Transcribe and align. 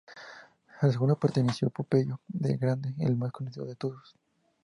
A 0.79 0.87
la 0.87 0.91
segunda 0.91 1.13
perteneció 1.13 1.69
Pompeyo 1.69 2.19
el 2.43 2.57
Grande, 2.57 2.95
el 3.05 3.15
más 3.17 3.31
conocido 3.31 3.67
de 3.67 3.75
todos. 3.75 4.15